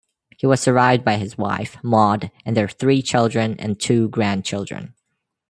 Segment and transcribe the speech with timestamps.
[0.35, 4.95] He was survived by his wife, Maud, and their three children and two grandchildren.